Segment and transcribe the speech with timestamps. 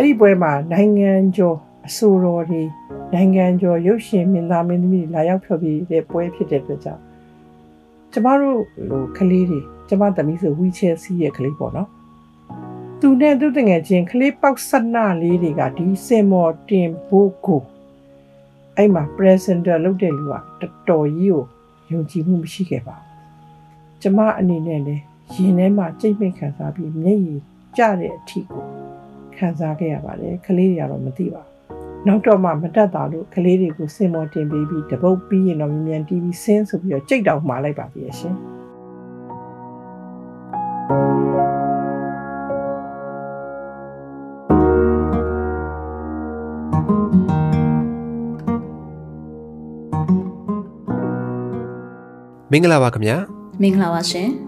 [0.00, 1.56] အဲ့ဒီပွဲမှာနိုင်ငံကျော်
[1.86, 2.62] အဆိုတော်တွေ
[3.14, 7.02] နိုင်ငံကျော်ရုပ်ရှင်မင်းသားမင်းသမီးတွေလာရောက်ဖျော်ဖြေတဲ့ပွဲဖြစ်တဲ့အတွက်ကြောင့်
[8.12, 11.88] ကျမတို့ဟိုကလေးတွေကျမသမီးဆိုဝီချဲစီးရဲ့ကလေးပေါ့နော်
[13.00, 17.62] သူနဲ့သူတငယ်ချင်းကလေးပေါက်ဆနလေးတွေကဒီစင်မော်တင်ဖို့ကို
[18.76, 20.44] အဲ့မှာ presenter လုပ်တဲ့လူကတော်
[20.88, 21.42] တော်ကြီးကို
[21.90, 25.02] ယုံကြည်မှုမရှိခဲ့ပါဘူးကျမအနေနဲ့လည်း
[25.34, 27.40] ရင်ထဲမှာကြိတ်မိတ်ခံစားပြီးမျက်ရည်
[27.76, 28.77] ကျတဲ့အထိကို
[29.38, 31.58] ခံစားခဲ့ရပါတယ်ကလေးတွေကတော့မသိပါဘူး
[32.06, 38.34] နောက်တော့မှမတက်တာလို့ကလေးတွေကိုစင်မော်တင်ပေးပြီးတပုတ်ပြီးရင်တော့မြန်မြန်တီးပြီးဆင်းဆိုပြီးတော့ကြိတ်တောင်မှာလိုက်ပါသေးရဲ့ရှင်
[52.52, 53.16] မင်္ဂလာပါခင်ဗျာ
[53.62, 54.47] မင်္ဂလာပါရှင်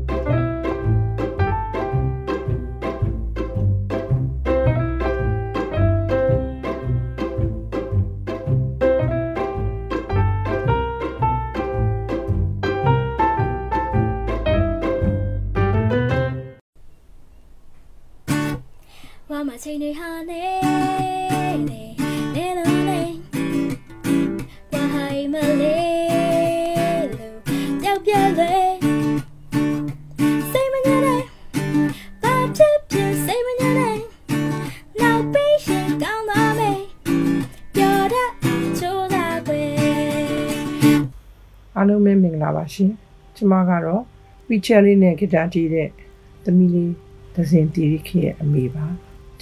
[19.71, 20.45] ချိန်တွေဟာနေ
[21.67, 21.81] နေ
[22.35, 23.01] နေလို့နေ
[24.71, 27.37] ဘာဟိုင်မလေးလို့
[27.83, 28.55] ကြောက်ပြလေ
[30.51, 31.21] စိတ်မညနဲ့
[32.23, 33.97] ဘာဖြစ်ဖြစ်စိတ်မညနဲ့
[35.01, 36.71] နောက်ပြီးရှင်ကောင်းသွားမေ
[37.75, 38.29] ပြောတဲ့
[38.77, 39.69] ချိုးတာကွယ်
[41.75, 42.91] အားလုံးပဲမင်္ဂလာပါရှင်
[43.35, 44.03] ကျမကတော့
[44.49, 45.89] ဝီချယ်လေးနဲ့ဂီတာတီးတဲ့
[46.43, 46.93] သမီးလေး
[47.35, 48.87] ဒဇင်တီရီခေရဲ့အမေပါ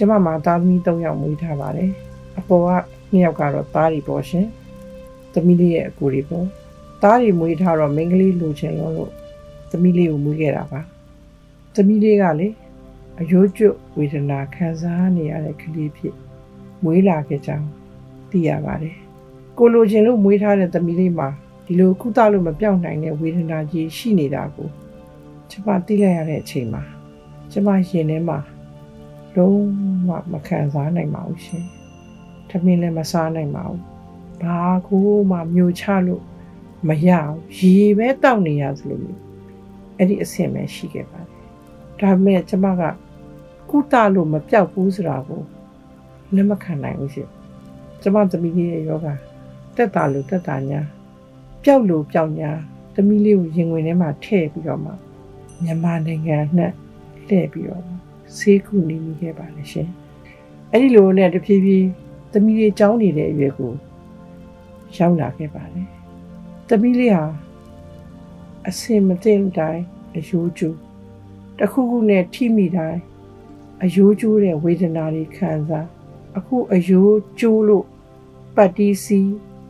[0.01, 1.91] ကျမမှာသားသမီး၃ယောက်မွေးထားပါတယ်
[2.39, 2.69] အပေါ်က
[3.11, 4.45] နှစ်ယောက်ကတော့သားတွေပေါ့ရှင်
[5.33, 6.45] သမီးလေးရဲ့အကိုတွေပေါ့
[7.01, 9.09] သားတွေမွေးထားတော့မိန်းကလေးလိုချင်လို့
[9.71, 10.81] သမီးလေးကိုမွေးခဲ့တာပါ
[11.75, 12.47] သမီးလေးကလေ
[13.19, 16.15] အယိုးကျွဝေဒနာခံစားနေရတဲ့ကလေးဖြစ်
[16.83, 17.67] မွေးလာခဲ့ကြောင်း
[18.29, 18.95] သိရပါတယ်
[19.57, 21.27] ကိုလိုချင်လို့မွေးထားတဲ့သမီးလေးမှာ
[21.65, 24.69] ဒီလိုကုသလို့မပြောင်းနိုင်တဲ့ဝေဒနာကြီးရှိနေတာကို
[25.49, 26.83] ကျမသိလိုက်ရတဲ့အချိန်မှာ
[27.51, 28.39] ကျမရင်ထဲမှာ
[29.35, 29.63] လုံး
[30.09, 31.65] ဝမခံစားနိုင်ပါဘူးရှင်။
[32.49, 33.81] ထမင်းလည်းမစားနိုင်ပါဘူး။
[34.43, 36.23] ဘာကိုမှမျိုးချလို့
[36.87, 39.21] မရဘူး။ရေပဲတောက်နေရသလိုမျိုး
[39.97, 41.37] အဲ့ဒီအဆင့်ပဲရှိခဲ့ပါတယ်။
[41.99, 42.81] ဒါပေမဲ့ကျမက
[43.69, 45.41] ကုသလို့မပြောက်ဘူးဆိုတာကို
[46.35, 47.29] လက်မခံနိုင်ဘူးရှင်။
[48.01, 49.07] ကျမသမီးလေးရဲ့ယောဂ
[49.75, 50.81] တက်တာလို့တက်တာညာ
[51.63, 52.51] ပျောက်လို့ပျောက်ညာ
[52.95, 54.91] သမီးလေးကိုရင်ဝင်ထဲမှာထည့်ပြီးတော့မှ
[55.63, 56.71] မြန်မာနိုင်ငံနဲ့
[57.27, 57.83] လှည့်ပြီးတော့
[58.37, 59.89] ဆေးကုနေမိခဲ့ပါလေရှင်
[60.71, 61.87] အဲ့ဒီလိုနဲ့တဖြည်းဖြည်း
[62.31, 63.73] သမီးလေးကြောင်းနေတဲ့အရွယ်ကို
[64.95, 65.87] ရောက်လာခဲ့ပါတယ်
[66.67, 67.25] သမီးလေးဟာ
[68.67, 69.83] အစင်မသိတိုင်း
[70.15, 70.69] အယိုးကျူ
[71.59, 72.99] တခုခုနဲ့ထိမိတိုင်း
[73.83, 75.87] အယိုးကျိုးတဲ့ဝေဒနာတွေခံစား
[76.37, 77.85] အခုအယိုးကျိုးလို့
[78.55, 79.19] ပတ်တီးစီ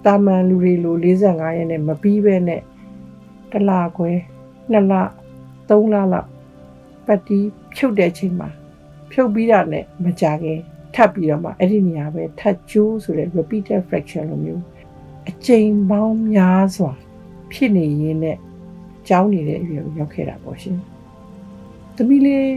[0.05, 2.61] တာမန်လူတွေလို45ရက်နဲ့မပြီးပဲနဲ့
[3.51, 4.11] တလခွဲ
[4.47, 4.75] 2လ
[5.69, 6.27] 3လလောက်
[7.05, 8.49] ပတ်တီးဖြုတ်တဲ့ချိန်မှာ
[9.11, 10.59] ဖြုတ်ပြီးတာနဲ့မကြခင်
[10.95, 14.63] ထပ်ပြီးတော့မှအဲ့ဒီနေရာပဲထပ်ကျိုးဆိုတဲ့ repeated fraction လိုမျိုး
[15.29, 16.91] အချိန်ပေါင်းများစွာ
[17.51, 18.37] ဖြစ်နေရင်းနဲ့
[19.07, 20.77] ကြောင်းနေတဲ့အရွယ်ကိုရောက်ခဲ့တာပေါ့ရှင်။
[21.95, 22.49] သမီးလေး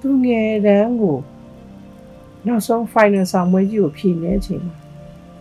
[0.00, 1.18] သူငယ်တန်းကို
[2.46, 4.76] နောက်ဆုံး final ဆောင်မွေးကြီးကိုဖြည့်နေချိန်မှာ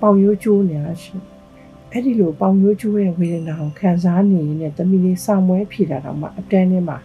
[0.01, 1.21] ပေါင်ရိုးကျိုးနေတာရှင်။
[1.91, 6.97] အဲ့ဒီလိုပေါင်ရိုးကျိုးရဲ့ဝေဒနာကိုခံစားနေရင်းနဲ့သမီးလေးဆောင်မွေးဖြည့်တာတော့မှအတန်းထဲမှာ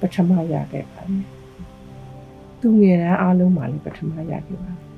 [0.00, 1.39] ပထမရခဲ့ပါတယ်
[2.62, 4.90] သူငယ်တန်းအားလုံးမှာလည်းပထမရခဲ့ပါတယ်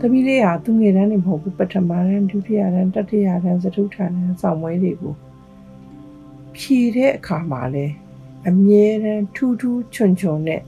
[0.00, 5.14] သမီးလေးဟာသူငယ်တန်းနေမဟုတ်ဘူးပထမတန်းဒုတိယတန်းတတိယတန်းစတုထတန်းဆောင်မွေးတွေကို
[6.56, 7.86] ဖြေတဲ့အခါမှာလဲ
[8.48, 10.62] အမြဲတမ်းထူးထူးချွန်ချွန်နဲ့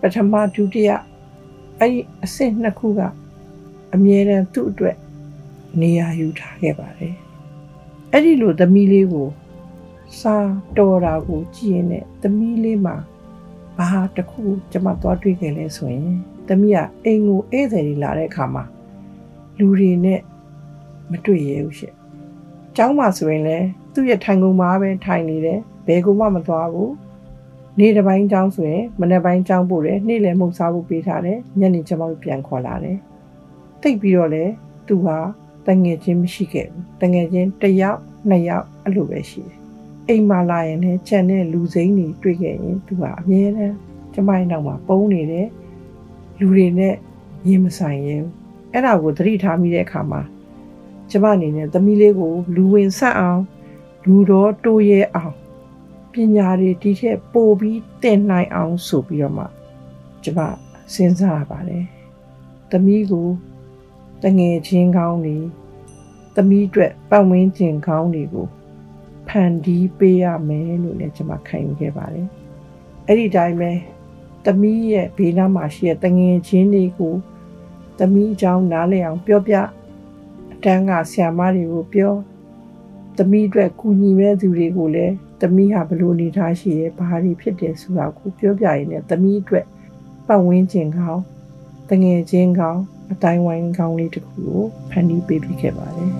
[0.00, 0.90] ပထမဒုတိယ
[1.78, 3.00] အဲ့ဒီအဆင့်နှစ်ခုက
[3.94, 4.96] အမြဲတမ်းသူ့အတွက်
[5.80, 7.14] နေရာယူထားခဲ့ပါတယ်
[8.12, 9.28] အဲ့ဒီလိုသမီးလေးကို
[10.20, 10.36] စာ
[10.76, 12.96] တော်တာကိုကြည့်ရင်လည်းသမီးလေးမှာ
[13.78, 14.42] ဘာတခု
[14.72, 16.08] ကျမသွားတွေ့ခဲ့လဲဆိုရင်
[16.48, 18.64] သမီးကအိမ်ကိုဧည့်သည်တွေလာတဲ့အခါမှာ
[19.58, 20.20] လူတွေနဲ့
[21.10, 21.96] မတွေ့ရဘူးရှင့်။
[22.76, 26.90] ကျောင်းမှာဆိုရင်လည်းသူ့ရဲ့ထိုင်ကုန်မှာပဲထိုင်နေတယ်ဘယ်ကူမှမသွားဘူး။
[27.78, 32.96] နေ့တစ်ပိုင်းကျောင်းဆိုရင်မနေ့ပိုင်းကျောင်းပို့တယ်နေ့လယ်မှုစားဖို့ပေးထားတယ်ညနေကျမတို့ပြန်ခေါ်လာတယ်။
[33.82, 34.44] တိတ်ပြီးတော့လေ
[34.88, 35.18] သူဟာ
[35.66, 39.56] တငယ်ချင်းမရှိခဲ့ဘူး။တငယ်ချင်းတစ်ယောက်နှစ်ယောက်အဲ့လိုပဲရှိတယ်။
[40.08, 43.76] အိမ်မှာလာရင်လည်းခြံတဲ့လူစိမ်းတွေတွေ့ခဲ့ရင်သူကအမြဲတမ်း
[44.14, 45.48] ကျမရဲ့နောက်မှာပုံနေတယ်
[46.38, 46.94] လူတွေနဲ့
[47.48, 48.32] ရင်မဆိုင်ရဲဘူး
[48.72, 50.20] အဲ့ဒါကိုသတိထားမိတဲ့အခါမှာ
[51.10, 53.42] ကျမအနေနဲ့သမီးလေးကို လူဝင်ဆက်အောင်
[54.06, 55.34] လူတော်တိုးရဲအောင်
[56.12, 59.44] ပညာတွေဒီထက်ပိုပြီးသင်နိုင်အောင်ဆိုပြီးတော့မှ
[60.22, 60.40] ကျမ
[60.94, 61.84] စဉ်းစားရပါတယ်
[62.70, 63.28] သမီးကို
[64.22, 65.36] တငယ်ချင်းကောင်းတွေ
[66.36, 68.46] သမီးအတွက်ပတ်ဝန်းကျင်ကောင်းတွေကို
[69.28, 72.26] ဖန်တီးပေးရမယ်လို့လည်းကျမခံယူခဲ့ပါတယ်
[73.06, 73.70] အဲ့ဒီတိုင်းပဲ
[74.44, 77.14] သမီးရဲ့ဘေးနားမှာရှိတဲ့တငယ်ချင်းတွေကို
[77.98, 79.60] သမီးအကြောင်းနားလည်အောင်ပြောပြအ
[80.64, 82.14] တန်းကဆရာမတွေကိုပြော
[83.16, 89.66] သမီးအတွက်ကူညီမဲ့သူတွေကိုလည်းသမီးဟာဘလို့နေထားရှိရဲဘာတွေဖြစ်တယ်ဆိုတာကိုပြောပြရင်းနဲ့သမီးအတွက်
[90.26, 91.22] ပတ်ဝန်းကျင်ကောင်း
[91.90, 92.82] တငယ်ချင်းကောင်း
[93.12, 96.12] အတိုင်းဝိုင်းကောင်းလေးတစ်ခုကိုဖန်တီးပေးဖြစ်ခဲ့ပါတယ်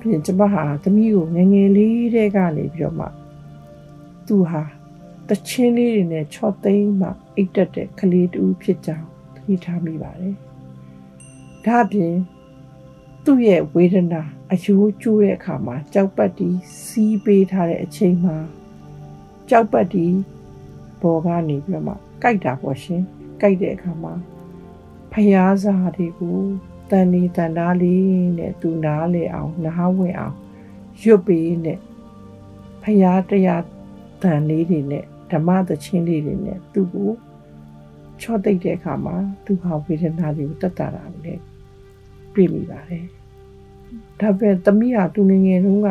[0.00, 3.06] ဒါပြင်ကျမဟာသမီးကိုငယ်ငယ်လေးတဲကနေပြီးတော့မှ
[4.26, 4.62] သူဟာ
[5.28, 10.34] တချင်းလေးတွေနဲ့ချော့သိမ်းမှအိတ်တက်တဲ့ကလေးတူဖြစ်ကြောင်းသတိထားမိပါတယ်။
[11.66, 12.16] ဒါပြင်
[13.24, 18.36] သူ့ရဲ့ဝေဒနာအယိုးကျိုးတဲ့အခါမှာကြောက်ပတ်တီးစီးပေးထားတဲ့အချိန်မှာ
[19.50, 20.16] ကြောက်ပတ်တီး
[21.02, 23.02] ဘောကနေပြီးတော့မှကြိုက်တာပေါ့ရှင်။
[23.40, 24.12] ကြိုက်တဲ့အခါမှာ
[25.12, 26.40] ဖျားစာတွေကို
[26.90, 28.04] တန်နေတန်သားလေး
[28.38, 30.36] နဲ့သူနားလေအောင်နားဝင်အောင်
[31.02, 31.78] ရွတ်ပေးနဲ့
[32.82, 33.64] ဖရာတရား
[34.22, 37.10] တန်လေးတွေနဲ့ဓမ္မသချင်းလေးတွေနဲ့သူ့ကို
[38.20, 41.42] ချော့တိတ်တဲ့အခါမှာသူဟာဝေဒနာတွေကိုတတ်တာတာလည်း
[42.34, 43.04] တွေ့မိပါတယ်။
[44.20, 45.88] ဒါပေမဲ့သမီးဟာသူငယ်ငယ်တုန်းက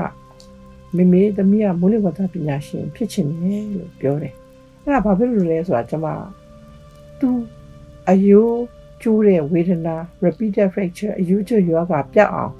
[0.95, 4.33] မေမေသမီးကမိုးလေဝသပညာရှင်ဖြစ်ချင်တယ်လို့ပြောတယ်။
[4.83, 6.07] အဲ့ဒါဘာဖြစ်လို့လဲဆိုတာကျွန်မ
[7.19, 7.29] သူ
[8.09, 8.61] အယိုး
[9.01, 12.53] ကျိုးတဲ့ဝေဒနာ repeated fracture အယူချွတ်ယောဂပြတ်အောင်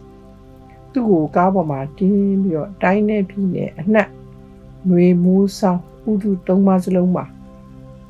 [0.94, 4.10] သူ့ကိုကားပေါ်မှာတင်းပြီးတော့တိုင်းနေပြီးနေအနှက်
[4.88, 7.26] ຫນွေမိုးဆောင်ဥဒုသုံးပါးစလုံးမှာ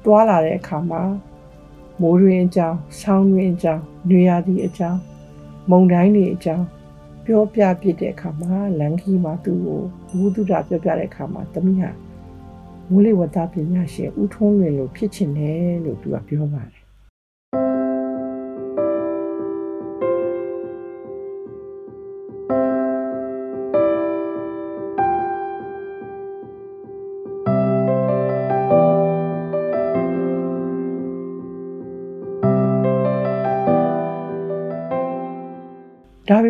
[0.04, 1.02] တွာလာတဲ့အခါမှာ
[2.02, 5.00] မိုးတွင်အကြောင်းဆောင်းတွင်အကြောင်းညရာသီအကြောင်း
[5.70, 6.66] မုန်တိုင်းတွေအကြောင်း
[7.26, 9.82] ပြောပြပြတဲ့အခါမှာလန်ခီမှာသူ့ကို
[10.20, 11.92] ဘုဒ္ဓတာပြောပြတဲ့အခါမှာတမိဟာ
[12.92, 16.79] မူလဝတ္တပညာရှင်ဥထုံးလွင်လို့ဖြစ်ချင်တယ်လို့သူကပြောပါတယ်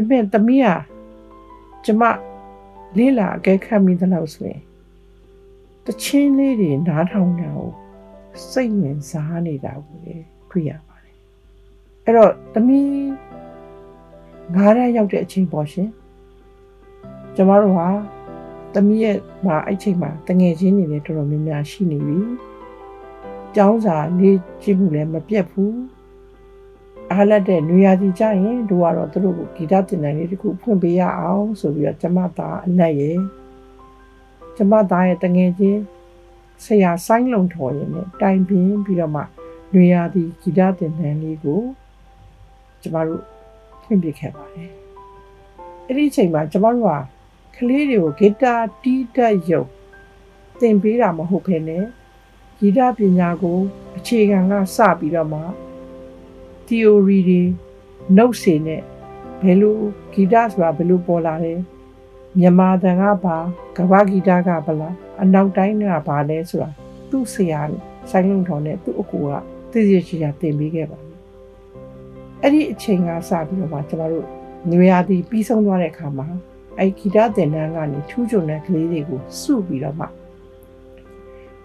[0.09, 0.75] ပေမဲ့သမီးဟာ
[1.85, 2.03] ကျမ
[2.97, 4.61] လေးလာအကဲခတ်မိသလောက်ဆိုရင်
[5.85, 7.69] တချင်းလေးတွေနားထောင်တာကို
[8.49, 10.15] စိတ်ဝင်စားနေတာကိုလေ
[10.49, 11.17] တွေ့ရပါတယ်
[12.05, 12.91] အဲ့တော့သမီး
[14.55, 15.89] ငါးရက်ရောက်တဲ့အချိန်ပေါ့ရှင်
[17.35, 17.87] ကျမတို့ဟာ
[18.73, 22.19] သမီးရဲ့မှာအဲ့ချိန်မှာတငယ်ချင်းတွေလည်းတော်တော်များများရှိနေပြီ
[23.55, 24.29] ကျောင်းစာနေ
[24.61, 25.75] ကြည့်မှုလည်းမပြတ်ဘူး
[27.11, 33.17] အားလက်တဲ့နွေရာသီကြရင်တို့ကတော့သူတို့ကိုဂီတတင်နိုင်လေးတခုဖွင့်ပေးရအောင်ဆိုပြီးတော့ကျမသားအနက်ရဲ့
[34.57, 35.81] ကျမသားရဲ့တငယ်ချင်း
[36.63, 39.23] ဆရာဆိုင်းလုံထော်ရင်လည်းတိုင်ပင်ပြီးတော့မှ
[39.73, 41.61] နွေရာသီဂီတတင်နိုင်လေးကို
[42.81, 43.23] ကျမတို့
[43.83, 44.71] ဖွင့်ပြခဲ့ပါတယ်
[45.87, 46.97] အဲ့ဒီအချိန်မှာကျမတို့က
[47.55, 48.43] ကလေးတွေကိုဂီတ
[48.83, 49.69] တီးတက်ရုပ်
[50.59, 51.85] သင်ပေးတာမဟုတ်ဘဲနဲ့
[52.59, 53.57] ဂီတပညာကို
[53.97, 55.41] အခြေခံကစပြီးတော့မှ
[56.69, 57.41] theory တွေ
[58.17, 58.81] notes တွေနဲ့
[59.41, 59.77] ဘယ်လို
[60.13, 61.53] ဂီတဆိုတာဘယ်လိုပေါ်လာလဲ
[62.39, 63.37] မြန်မာတန်ကပါ
[63.77, 66.69] ကဘာဂီတကဗလားအနောက်တိုင်းကပါလဲဆိုတာ
[67.09, 67.61] သူ့ဆရာ
[68.09, 69.29] ဆိုင်လုံးထောင်နဲ့သူ့အကူက
[69.71, 71.17] သိသိချာတင်ပေးခဲ့ပါတယ်
[72.41, 74.25] အဲ့ဒီအချိန်ကစပြီးတော့မှကျမတို့
[74.71, 76.27] နွေရာသီပြီးဆုံးသွားတဲ့အခါမှာ
[76.77, 80.07] အဲ့ဂီတသင်တန်းကနေထူးချွန်တဲ့ကလေးတွေကိုစုပြီးတော့မှ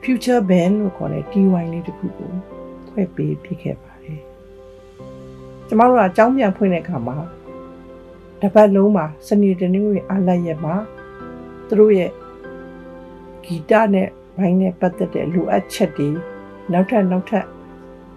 [0.03, 2.33] future band လို့ခေါ်တဲ့ TY လေးတစ်ခုကို
[2.89, 3.84] ဖွဲ့ပေးဖြစ်ခဲ့ပါတယ်
[5.69, 7.17] ကျမတို့ကအကြောင်းပြန်ဖွင့်တဲ့အခါမှာ
[8.41, 10.75] တစ်ပတ်လုံးမှာစနေတနင်္ဂနွေအားလက်ရက်မှာ
[11.69, 12.11] သူတို့ရဲ့
[13.45, 16.09] ဂီတနဲ့ဘိုင်းနဲ့ပတ်သက်တဲ့လိုအပ်ချက်တွေ
[16.73, 17.47] နောက်ထပ်နောက်ထပ်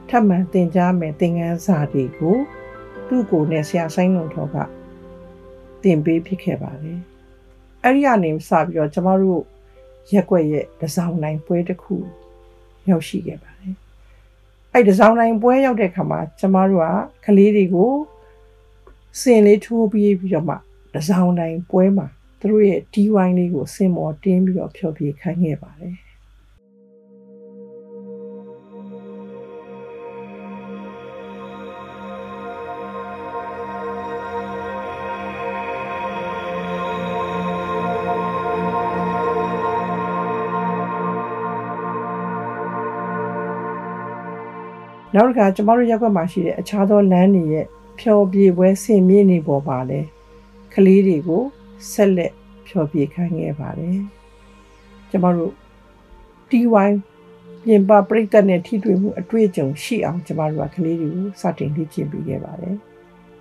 [0.10, 2.38] ထပ်မံသင်ကြားမယ်သင်ခန်းစာတွေကို
[3.08, 4.58] သူ့ကိုယ်နဲ့ဆရာဆိုင်လုံးတော်က
[5.84, 7.00] သင်ပေးဖြစ်ခဲ့ပါတယ်
[7.84, 9.42] အဲ့ဒီကနေစပြီးတော့ကျမတို့
[10.14, 11.96] ရက်ွက်ရဲ့တစောင်းနိုင်ပွဲတစ်ခု
[12.90, 13.76] ရောက်ရှိခဲ့ပါတယ်
[14.74, 16.84] အဲ့တစောင်းနိုင်ပွဲရောက်တဲ့ခါမှာကျမတို့
[17.26, 17.92] ကကလေးတွေကို
[19.22, 20.56] စင်လေးထိုးပြီးပြီးတော့မှ
[20.96, 22.08] တစောင်းနိုင်ပွဲမှာ
[22.40, 25.96] သူတို့ရဲ့ DY လေးကိုစင်မော်တင်းပြီးတော့ဖျော်ဖြေခိုင်းခဲ့ပါတယ်
[45.16, 47.66] နောက်တစ်ခါကျမတို့ရက်ွက်မှာရှိတဲ့အခြားသောလမ်းတွေရဲ့
[48.00, 50.00] ဖျော်ဖြေပွဲဆင်မြေနေပေါ်ပါလဲ
[50.74, 51.44] ကလေးတွေကို
[51.92, 52.34] ဆက်လက်
[52.68, 53.98] ဖျော်ဖြေခိုင်းခဲ့ပါတယ်
[55.10, 55.54] ကျမတို့
[56.50, 56.90] TY
[57.64, 62.76] ပြင်ပပြိတ္တနဲ့ထိတွေ့မှုအတွေ့အကြုံရှိအောင်ကျမတို့ကကလေးတွေကိုစတင်လေ့ကျင့်ပေးခဲ့ပါတယ်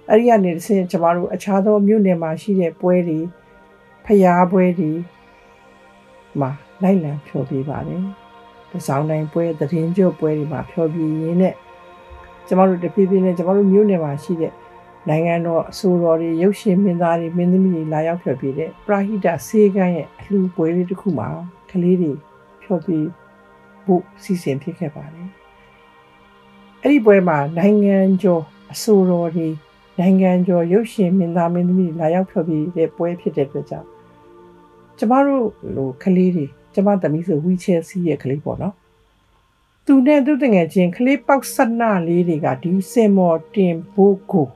[0.09, 3.19] အဲ့ဒီကနေတစ်ဆင့်ကျမတို့အခြားသောမြို့နယ်မှာရှိတဲ့ပွဲတွေ
[4.07, 4.91] ဖျားပွဲတွေ
[6.41, 6.51] မှာ
[6.83, 8.03] လိုက်လံဖျော်ဖြေပါတယ်
[8.79, 11.55] တစောင်းတိုင်းပွဲသတင်းကြွပွဲတွေမှာဖျော်ဖြေရင်းနဲ့
[12.47, 14.53] ကျမတို့တဖြည်းဖြည်းနဲ့ကျမတို့မြို့နယ်မှာရှိတဲ့
[15.09, 21.29] နိုင်ငံတော်အစိုးရတွေရုပ်ရှင်မင်းသားတွေမင်းသမီးတွေလာရောက်ဖျော်ဖြေတဲ့ပရာဟိတစေကန်းရဲ့အလှူပွဲလေးတစ်ခုမှာ
[21.71, 22.13] ကလေးတွေ
[22.63, 22.99] ဖျော်ဖြေ
[23.85, 25.29] ဖို့စီစဉ်ဖြစ်ခဲ့ပါတယ်
[26.83, 28.43] အဲ့ဒီပွဲမှာနိုင်ငံကျော်
[28.73, 29.49] အစိုးရတွေ
[29.99, 33.89] နိုင်ငံကျော်ရုပ်ရှင်မင်းသားမင်းသမီးလာရောက်ဖျော်ဖြေတဲ့ပွဲဖြစ်တဲ့အတွက်ကြောင့်
[34.99, 38.75] ကျမတို့လိုကလေးတွေ ကျမသမီးဆိုဝီချယ်စီးရဲ့ကလေးပေါ့နော်
[39.87, 44.49] သူနဲ့သူတငယ်ချင်းကလေးပေါက်ဆနလေးတွေကဒီစင်မော်တင်ဖို့ကို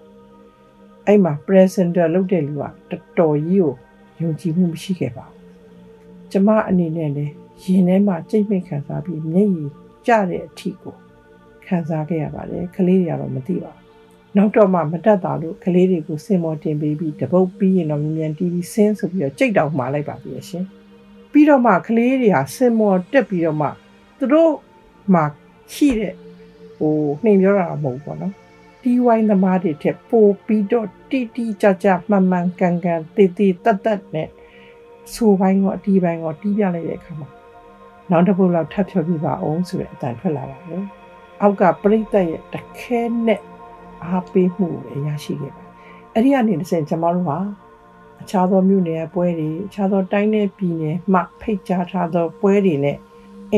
[1.07, 3.73] အဲ့မှာ presenter လုပ်တဲ့လူကတော်တော်ကြီးကို
[4.21, 9.71] ယုံကြည်မှုမရှိခဲ့ပါဘူးကျမအနေနဲ့လည်းရင်ထဲမှာကြိတ်မိတ်ခံစားပြီးမျက်ရည်
[10.07, 10.97] ကျတဲ့အထီကို
[11.67, 13.81] ခံစားခဲ့ရပါတယ်ကလေးတွေကတော့မသိပါဘူး
[14.37, 20.67] နောက်တော့မှမတက်တာလို့ကလေးတွေကိုစင်မော်တင်ပေးပြီးတပုတ်ပြီးရင်တော့မြန် TV ဆင်းဆိုပြီးတော့ကြိတ်တောင်မှာလိုက်ပါပြီရှင်
[21.33, 23.69] ပြီးတော့မှကလေးတွေဟာစင်မော်တက်ပြီးတော့မှ
[24.19, 24.53] သူတို့
[25.15, 25.23] မှ
[25.75, 26.15] ရှိတဲ့
[26.79, 28.35] ဟိုနှိမ်ပြောတာမဟုတ်ဘူးပေါ့နော်
[28.83, 34.29] တီဝိုင်းသမားတွေထက်ပိုပြီးတော့တိတိကျကျမှန်မှန်ကန်ကန်တည်တည်တတ်တတ်နဲ့
[35.15, 37.29] ဆိုပိုင်းကောအတီးပိုင်းကောတီးပြလိုက်တဲ့အခါမှာ
[38.11, 40.85] နောက်တစ်ပုတ်လောက်ထပ်ဖြောပြပါအောင်ဆိုတဲ့အတန်ထွက်လာပါတယ်။
[41.43, 43.41] အောက်ကပြိတ္တရဲ့တခဲနဲ့
[44.05, 45.71] အားပေးမှုအရရှိခဲ့ပါတယ်။
[46.15, 47.39] အဲ့ဒီကနေတစ်ဆင့်ကျွန်တော်တို့ဟာ
[48.23, 52.97] အခြားသောမြို့နယ်ပွဲတွေအခြားသောတိုင်းနယ်ပြည်နယ်မှဖိတ်ကြားထားသောပွဲတွေနဲ့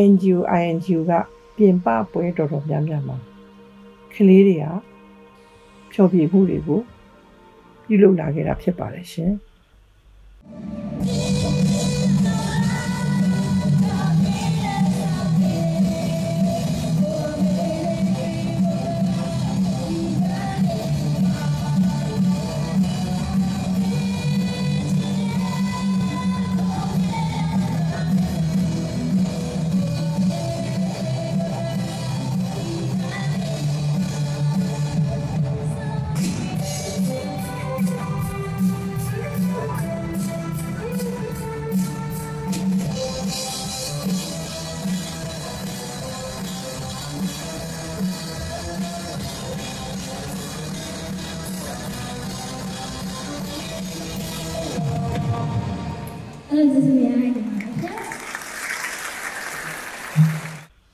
[0.09, 1.13] NGO INGO က
[1.57, 3.17] ပြင်ပပွဲတော်တော်များများမှာ
[4.15, 4.65] ကလေးတွေက
[5.93, 6.81] ဖြောပြမှုတွေကို
[7.87, 9.33] ပြုလုပ်လာခဲ့တာဖြစ်ပါတယ်ရှင်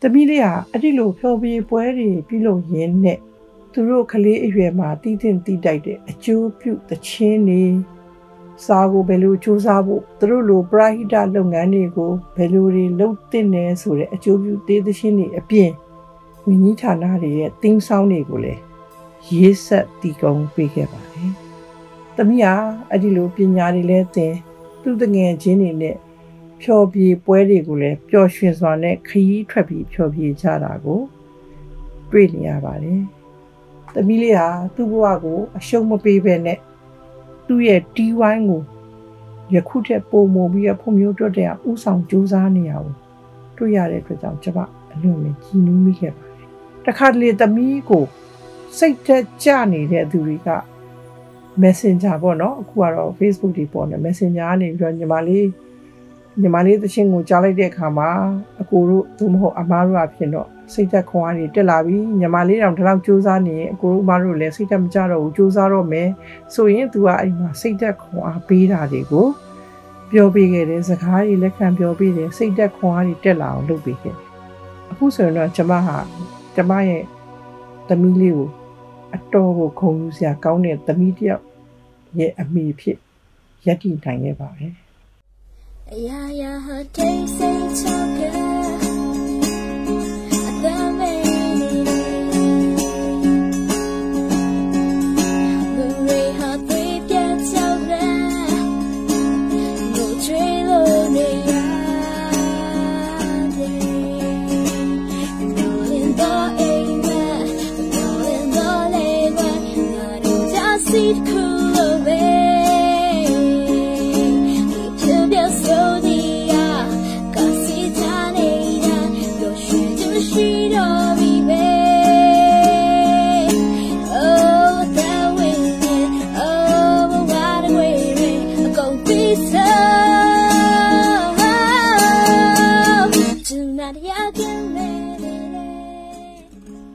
[0.02, 3.18] တမီးလေးဟာအဲ့ဒီလိုဖျော်ဖြေပွဲတွေပြုလုပ်ရင်းနဲ့
[3.72, 7.64] သူတို့ကလေးအရွယ်မှာတီးတင်တီးတိုက်တဲ့အကျိုးပြုသချင်းတွေ
[8.64, 15.70] စားကိုဘယ်လိုစူးစမ်းဖို့သူတို့လိုပရာဟိတလုပ်ငန်းတွေကိုဘယ်လိုတွေလုပ်တင်နေဆိုတဲ့အကျိုးပြုသေးသချင်းတွေအပြင်
[16.46, 18.60] ဝင်းကြီးဌာနတွေရဲ့တင်းဆောင်တွေကိုလည်း
[19.28, 21.30] ရေးဆက်တီကုံပေးခဲ့ပါတယ်။
[22.16, 22.54] တမီးဟာ
[22.90, 24.34] အဲ့ဒီလိုပညာတွေလည်းသင်
[24.82, 25.96] သူတငယ်ချင်းတွေနဲ့
[26.62, 31.00] ဖျော်ဖြေပွဲတွေကိုလည်းပျော်ရွှင်စွာနဲ့ခရီးထွက်ပြီးဖျော်ဖြေကြတာကို
[32.10, 33.00] တွေ့နေရပါတယ်။
[33.94, 36.58] သမီးလေးဟာသူ့ဘဝကိုအရှုံးမပေးဘဲနဲ့
[37.46, 38.62] သူ့ရဲ့တီးဝိုင်းကို
[39.54, 42.92] ယခုထက်ပိုမိုပြီးတော့ဖွံ့ဖြိုးတိုးတက်အောင်ဥဆောင်ကြိုးစားနေရအောင်
[43.56, 44.60] တွေ့ရတဲ့အတွက်ကြောင့်ကျွန်မ
[44.92, 46.46] အလွန်ပဲကြည်နူးမိခဲ့ပါတယ်။
[46.86, 48.04] တခါတလေသမီးကို
[48.78, 50.48] စိတ်သက်ကြနေတဲ့သူတွေက
[51.62, 55.46] Messenger ပေါ့နော်အခုကတော့ Facebook တွေပေါ့နော် Messenger ကနေပြီးတော့ညီမလေး
[56.42, 58.10] ညီမလေးသချင်းကိုကြားလိုက်တဲ့အခါမှာ
[58.60, 66.08] အကိုတို့သို့မဟုတ်အမားတို့အဖြစ်တော့စိတ်သက်ခွန်အားတွေတက်လာပြီညီမလေးတောင်ဒီလောက်စူးစမ်းနေရင်အကိုတို့အမားတို့လည်းစိတ်သက်မကြတော့ဘူးစူးစမ်းတော့မယ်
[66.54, 69.26] ဆိုရင် तू ကအဲ့မှာစိတ်သက်ခွန်အားပေးတာတွေကို
[70.10, 74.26] ပြောပေးခဲ့တယ်စကားတွေလက်ခံပြောပေးတယ်စိတ်သက်ခွန်အားတွေတက်လာအောင်လုပ်ပေးခဲ့တယ်
[74.90, 75.96] အခုဆိုရင်တော့ကျမဟာ
[76.54, 77.02] ကျမရဲ့
[77.88, 78.48] သမီးလေးကို
[79.14, 81.44] အတော်ကိုခုံယူစရာကောင်းတဲ့သမီးတစ်ယောက်
[82.18, 82.98] ရဲ့အမိဖြစ်
[83.66, 84.66] ရက်တည်နိုင်ခဲ့ပါပဲ
[85.90, 88.67] Yeah, yeah, her taste ain't.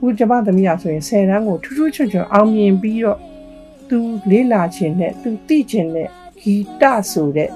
[0.05, 3.19] ခုကျမသမီးရဆိုရင်10တန်းကိုထူးထူးချွတ်ချွတ်အောင်မြင်ပြီးတော့
[3.89, 3.97] သူ
[4.29, 6.09] လေးလာခြင်းနဲ့သူသိခြင်းနဲ့
[6.41, 7.49] ဂီတဆိုတဲ့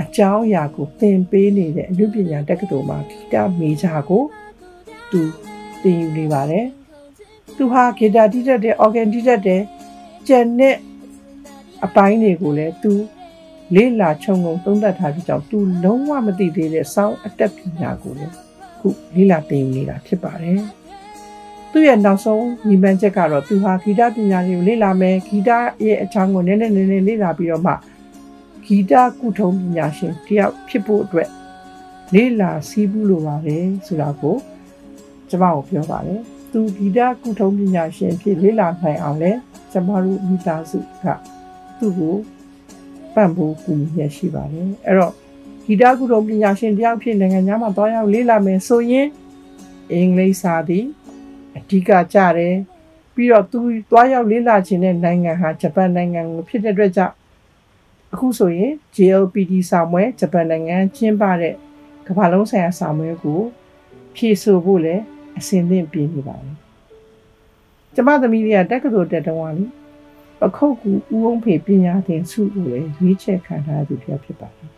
[0.00, 4.22] အကြောင်းအရာကိုသင်ပေးနေတဲ့အနုပညာတက္ကသိုလ်မှာဂီတမေဂျာကို
[5.10, 5.20] သူ
[5.82, 6.66] သင်ယူနေပါတယ်။
[7.56, 9.60] သူဟာဂီတာတီးတတ်တယ်၊အော်ဂန်တီးတတ်တယ်၊
[10.28, 10.76] ကျန်တဲ့
[11.84, 12.92] အပိုင်းတွေကိုလည်းသူ
[13.74, 18.34] လေးလာခြုံငုံသုံးသပ်ထားပြီးကြောင့်သူလုံးဝမသိသေးတဲ့စောင်းအတက်ပညာကိုလည်း
[18.78, 20.62] ခုလေးလာသင်ယူနေတာဖြစ်ပါတယ်။
[21.72, 25.50] သူ့ရဲ့နောက်ဆုံးညီမချက်ကတော့သူဟာဂီတပညာတွေကိုလေ့လာမယ်ဂီတ
[25.84, 27.72] ရဲ့အချောင်းကိုနည်းနည်းနည်းနည်းလေ့လာပြီးတော့မှ
[28.64, 31.28] ဂီတကုထုံးပညာရှင်တယောက်ဖြစ်ဖို့အတွက်
[32.14, 34.36] လေ့လာစည်းဘူးလိုပါတယ်ဆိုတာကို
[35.28, 36.20] ကျွန်မကိုပြောပါတယ်
[36.52, 39.32] သူဂီတကုထုံးပညာရှင်ဖြစ်လေ့လာနိုင်အောင်လဲ
[39.72, 41.06] ကျွန်မတို့မိသားစုက
[41.78, 42.16] သူ့ကို
[43.14, 45.12] ပံ့ပိုးကူညီရရှိပါတယ်အဲ့တော့
[45.66, 49.08] ဂီတကုထုံးပညာရှင်တယောက်ဖြစ်နိုင်ငံသားမှာတွားရောက်လေ့လာမယ်ဆိုရင်
[49.92, 50.84] အင်္ဂလိပ်စာသည်
[51.58, 52.56] အဓိကကြတယ်
[53.14, 53.58] ပြီးတော့သူ
[53.90, 57.14] သွားရောက်လေ့လာခြင်းတဲ့နိုင်ငံဟာဂျပန်နိုင်ငံကိုဖြစ်တဲ့အတွက်ကြောင့်
[58.12, 61.54] အခုဆိုရင် JLPT စာမွဲဂျပန်နိုင်ငံကျင်းပတဲ့
[62.06, 63.40] ကမ္ဘာလုံးဆိုင်ရာစာမွဲကို
[64.14, 65.02] ဖြည့်ဆို့ဖို့လည်း
[65.38, 66.56] အစဉ်သင့်ပြင်နေပါတယ်
[67.94, 69.64] ကျမသမီးလေးကတက္ကသိုလ်တက်တုန်းကလေ
[70.40, 74.77] ပခုတ်ကူဦးအောင်ဖေပညာသင်စုကိုလည်းရွေးချယ်ခံထားသူတစ်ယောက်ဖြစ်ပါတယ်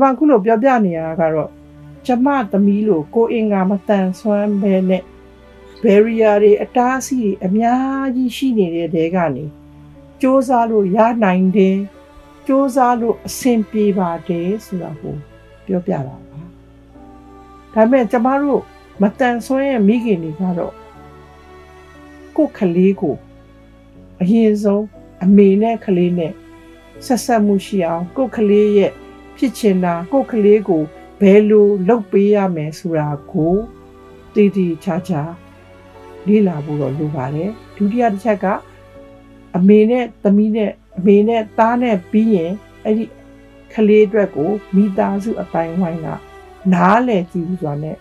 [0.00, 1.50] မအခုလိုပြောပြနေရတာကတော့
[2.06, 5.02] ကျမသမီးလို့ကိုအင်္ဂါမတန်ဆွမ်းပဲနဲ့
[5.82, 9.48] barrier တွေအတားအဆီးတွေအများကြီးရှိနေတဲ့တဲကနေစ
[10.22, 15.14] 조사လို့ရနိုင်တယ်စ조사လို့အဆင်ပြေပါတယ်ဆိုတာကို
[15.66, 16.42] ပြောပြတာပါဒါ
[17.74, 18.60] ပေမဲ့ကျမတို့
[19.02, 20.74] မတန်ဆွမ်းရဲ့မိခင်တွေကတော့
[22.36, 23.16] ကိုယ်ကလေးကို
[24.20, 24.84] အရင်ဆုံး
[25.24, 26.32] အမေနဲ့ကလေးနဲ့
[27.06, 28.92] ဆက်ဆက်မှုရှိအောင်ကိုယ်ကလေးရဲ့
[29.43, 30.83] ဖြစ်ချင်တာကိုယ့်ကလေးကို
[31.21, 33.53] ဘယ်လိုလုပ်ပေးရမယ်ဆိုတာကို
[34.33, 35.21] တည်တည်ချာချာ
[36.27, 38.45] လေ့လာဖို့တော့လိုပါတယ်ဒုတိယတစ်ချက်က
[39.57, 42.51] အမေနဲ့သမီးနဲ့အမေနဲ့သားနဲ့ပြီးရင်
[42.83, 43.05] အဲ့ဒီ
[43.73, 46.07] ကလေးအတွက်ကိုမိသားစုအတိုင်းဝိုင်းက
[46.73, 47.97] နားလည်ကြည့်ပြီးဆိုတာနဲ့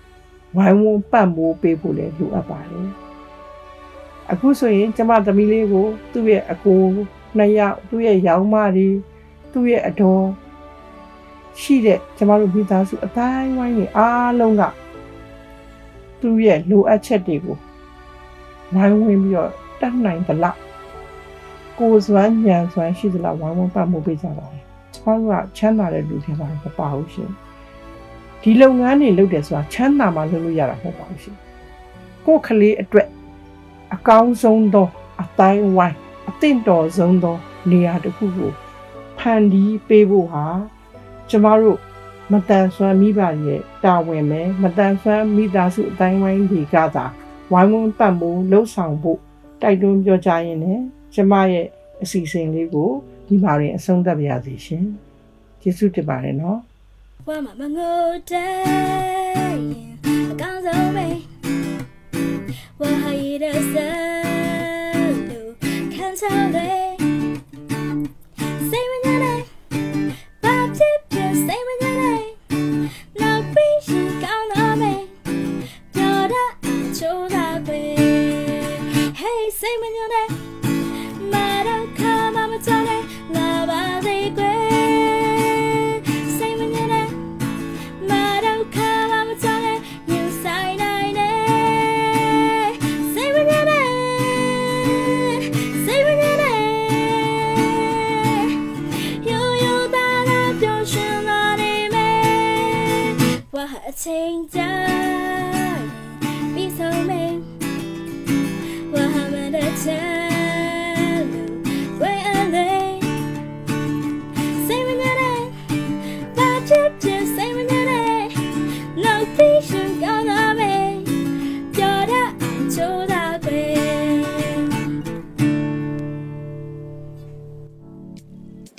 [0.56, 2.88] ဝိုင်းဝန်းပတ်မိုးပေးဖို့လည်းလိုအပ်ပါတယ်
[4.30, 6.82] အခုဆိုရင်ကျမသမီးလေးကို သူ့ရဲ့အကို
[7.36, 8.88] နှစ်ယောက်သူ့ရဲ့ရောင်းမတွေ
[9.52, 10.24] သူ့ရဲ့အတော်
[11.60, 14.62] ရှိတဲ့ကျမတို့မိသားစုအတိုင်းဝိုင်းတွေအားလုံးက
[16.20, 17.56] သူ့ရဲ့လိုအပ်ချက်တွေကို
[18.74, 20.58] ဝိုင်းဝန်းပြီးတော့တတ်နိုင်သလား
[21.78, 24.62] ကိုယ်စွမ်းဉာဏ်စွမ်းရှိသလားဝိုင်းဝန်းပတ်မှုပေးကြပါတယ်
[24.94, 27.30] ကျမတို့ကချမ်းသာတဲ့လူတွေပါမပါဘူးရှင်
[28.42, 31.36] ဒီလုပ်ငန်းတွေလုပ်တယ်ဆိုတာချမ်းသာမှလုပ်လို့ရတာမဟုတ်ပါဘူးရှင်
[32.26, 33.08] ကိုယ်ကလေးအတွက်
[33.94, 34.88] အကောင်းဆုံးသော
[35.22, 35.96] အတိုင်းဝိုင်း
[36.28, 37.36] အသင့်တော်ဆုံးသော
[37.70, 38.50] နေရာတစ်ခုကို
[39.18, 40.44] ဖန်တီးပေးဖို့ဟာ
[41.30, 41.78] ကျမတို့
[42.32, 47.06] မတန်ဆွမ်းမိပါရဲ့တာဝန်ပဲမတန်ဆွမ်းမိသားစုအတိုင်းဝိုင်းတွေကသာ
[47.52, 49.20] ဝိုင်းဝန်းပတ်မိုးလှုပ်ဆောင်ဖို့
[49.62, 50.80] တိုက်တွန်းပြောကြားရင်းနဲ့
[51.14, 51.66] ကျမရဲ့
[52.02, 52.90] အစီအစဉ်လေးကို
[53.26, 54.84] ဒီမှာရင်အဆုံးသတ်ပါရစေရှင်
[55.60, 56.60] ကျေးဇူးတင်ပါတယ်နော်
[57.26, 58.54] ဝမ်းမမငိုတဲ့
[60.30, 61.08] အကောင်းဆုံးပဲ
[62.80, 63.74] ဝါဟိရစ
[65.28, 65.40] လူ
[65.94, 66.79] ခံစားလေစိတ်
[79.78, 80.29] Millionaire.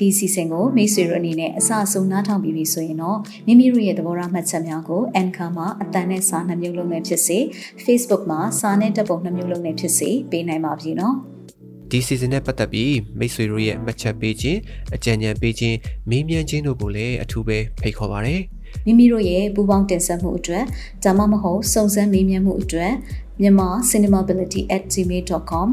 [0.01, 7.37] ဒီစီစဉ်ကိုမိတ်ဆွေတို့အနေနဲ့အစအဆုံးနားထောင်ပြီးပြီဆိုရင်တော့မိမိတို့ရဲ့သဘောထားမှတ်ချက်များကို Anchor မှာအတန်နဲ့စာနှမျိုးလုံးနဲ့ဖြစ်စေ
[7.85, 11.15] Facebook မှာစာနဲ့တပ်ပုံနှမျိုးလုံးနဲ့ဖြစ်စေပေးနိုင်ပါပြီနော်
[11.91, 14.59] ဒီ season နဲ့ပတ်သက်ပြီးမိတ်ဆွေတို့ရဲ့မှတ်ချက်ပေးခြင်း
[14.95, 15.77] အကြံဉာဏ်ပေးခြင်း
[16.09, 18.35] မေးမြန်းခြင်းတို့ကိုလည်းအထူးပဲဖိတ်ခေါ်ပါရစေ
[18.85, 20.63] မိမိတို့ရဲ့ပူပေါင်းတင်ဆက်မှုအတွက်
[21.03, 22.91] ဒါမှမဟုတ်စုံစမ်းမေးမြန်းမှုအတွက်
[23.41, 25.67] မြန်မာ cinemability@gmail.com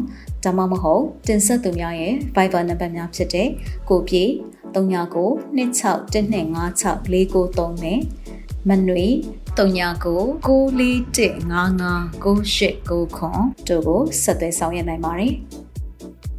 [0.44, 3.48] ဒါမှမဟုတ်တင်ဆက်သူများရဲ့ Viber နံပါတ်များဖြစ်တဲ့
[3.88, 4.24] ကိုပြေ
[4.74, 5.26] 39
[5.58, 7.98] 26125649နဲ့
[8.68, 9.06] မနွေ
[9.58, 10.00] 39
[10.46, 15.32] 941559899တို့ကိုဆက်သွယ်ဆောင်ရွက်နိုင်ပါတယ်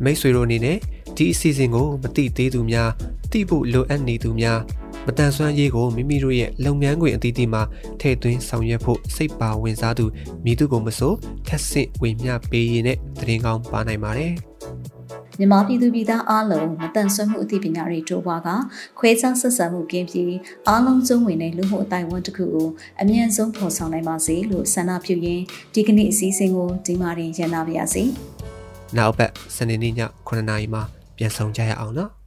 [0.03, 0.77] မိတ်ဆွေတို့အနေနဲ့
[1.17, 2.89] ဒီအစီအစဉ်ကိုမတိသေးသူများ
[3.31, 4.59] တိဖို့လိုအပ်နေသူများ
[5.07, 7.61] မတန်ဆွမ်းရေးကိုမိမိတို့ရဲ့လုပ်ငန်းခွင်အသီးသီးမှာ
[8.01, 10.05] ထည့်သွင်းဆောင်ရွက်ဖို့စိတ်ပါဝင်စားသူ
[10.45, 11.13] မိသူကိုမဆို
[11.47, 14.33] ထက်ဆင့်ဝေမျှပေးရတဲ့သတင်းကောင်းပါနိုင်ပါတယ်
[15.39, 18.49] မြန်မာပြည်သူပြည်သားအားလုံးမတန်ဆွမ်းမှုအသိပညာတွေတိုးပွားက
[18.99, 22.67] ခွဲခြားဆက်ဆံမှုကင်းပြီးအားလုံးစုံဝင်တဲ့လူမှုအတိုင်းအဝန်တစ်ခုကို
[23.01, 28.03] အမြန်ဆုံးဖော်ဆောင်နိုင်ပါစေလို့ဆန္ဒပြုရင်းဒီကနေ့အစည်းအဝေးကိုဒီမှာရင်ရန်နာပါရစေ။။
[28.97, 29.93] နောက်ပတ်စနေနေ့ည
[30.27, 30.83] 9:00နာရီမှာ
[31.17, 32.11] ပြန်ဆောင်ကြရအောင်နော်။